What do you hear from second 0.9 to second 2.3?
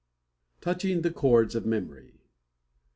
THE CHORDS OF MEMORY.